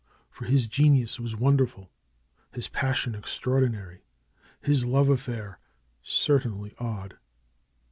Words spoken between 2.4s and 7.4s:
his passion extraordinary, his love affair certainly odd.